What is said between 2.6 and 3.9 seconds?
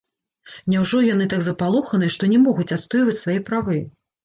адстойваць свае правы?